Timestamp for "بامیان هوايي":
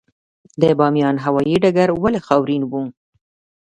0.79-1.55